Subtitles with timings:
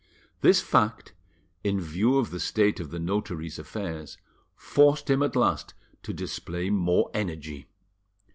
[0.39, 1.13] This fact,
[1.63, 4.17] in view of the state of the notary's affairs,
[4.55, 7.67] forced him at last to display more energy.